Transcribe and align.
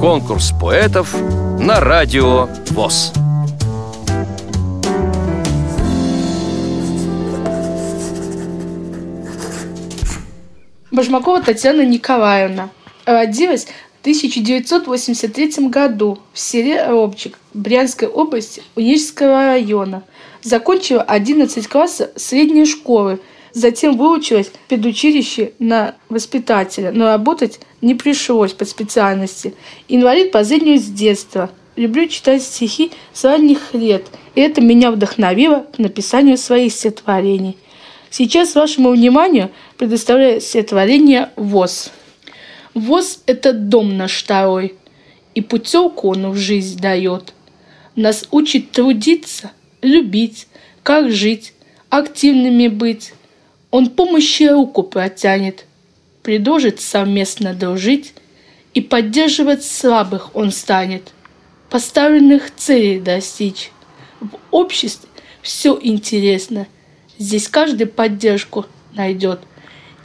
Конкурс 0.00 0.52
поэтов 0.60 1.14
на 1.58 1.80
радио 1.80 2.48
ВОЗ. 2.70 3.12
Башмакова 10.90 11.40
Татьяна 11.40 11.86
Николаевна 11.86 12.70
родилась 13.04 13.64
в 13.64 14.00
1983 14.00 15.68
году 15.68 16.18
в 16.32 16.38
селе 16.38 16.86
Робчик 16.86 17.38
Брянской 17.54 18.08
области 18.08 18.62
Унического 18.76 19.44
района. 19.44 20.02
Закончила 20.42 21.02
11 21.02 21.68
классов 21.68 22.10
средней 22.16 22.64
школы, 22.64 23.20
затем 23.52 23.96
выучилась 23.96 24.48
в 24.48 24.68
педучилище 24.68 25.52
на 25.58 25.94
воспитателя, 26.08 26.92
но 26.92 27.06
работать 27.06 27.60
не 27.80 27.94
пришлось 27.94 28.52
по 28.52 28.64
специальности. 28.64 29.54
Инвалид 29.88 30.32
по 30.32 30.44
зрению 30.44 30.78
с 30.78 30.84
детства. 30.84 31.50
Люблю 31.76 32.06
читать 32.08 32.42
стихи 32.42 32.92
с 33.12 33.24
ранних 33.24 33.72
лет, 33.72 34.06
и 34.34 34.40
это 34.40 34.60
меня 34.60 34.90
вдохновило 34.90 35.66
к 35.74 35.78
написанию 35.78 36.36
своих 36.36 36.72
стихотворений. 36.72 37.56
Сейчас 38.10 38.54
вашему 38.54 38.90
вниманию 38.90 39.50
предоставляю 39.78 40.40
стихотворение 40.40 41.30
«ВОЗ». 41.36 41.90
ВОЗ– 42.74 43.22
это 43.26 43.52
дом 43.52 43.96
наш 43.96 44.22
второй, 44.22 44.74
и 45.34 45.40
путевку 45.40 46.10
он 46.10 46.30
в 46.30 46.36
жизнь 46.36 46.78
дает. 46.78 47.32
Нас 47.96 48.26
учит 48.30 48.72
трудиться, 48.72 49.52
любить, 49.82 50.48
как 50.82 51.10
жить, 51.10 51.52
активными 51.88 52.68
быть. 52.68 53.12
Он 53.70 53.90
помощи 53.90 54.44
руку 54.44 54.82
протянет, 54.82 55.66
предложит 56.22 56.80
совместно 56.80 57.54
дружить, 57.54 58.14
и 58.72 58.80
поддерживать 58.80 59.64
слабых 59.64 60.34
он 60.34 60.52
станет, 60.52 61.12
поставленных 61.70 62.54
целей 62.54 63.00
достичь. 63.00 63.72
В 64.20 64.30
обществе 64.50 65.08
все 65.42 65.78
интересно, 65.82 66.68
здесь 67.18 67.48
каждый 67.48 67.86
поддержку 67.86 68.66
найдет. 68.94 69.40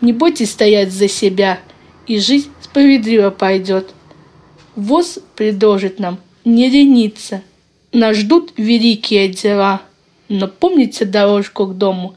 Не 0.00 0.12
бойтесь 0.12 0.52
стоять 0.52 0.92
за 0.92 1.08
себя, 1.08 1.60
и 2.06 2.18
жизнь 2.18 2.50
справедливо 2.60 3.30
пойдет. 3.30 3.92
ВОЗ 4.76 5.18
предложит 5.36 5.98
нам 5.98 6.18
не 6.44 6.68
лениться. 6.68 7.42
Нас 7.92 8.16
ждут 8.16 8.52
великие 8.56 9.28
дела. 9.28 9.82
Но 10.28 10.48
помните 10.48 11.04
дорожку 11.04 11.66
к 11.66 11.76
дому, 11.76 12.16